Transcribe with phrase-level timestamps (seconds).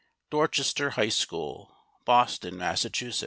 [0.31, 2.87] DORCHESTER HIGH SCHOOL, BOSTON, MASS.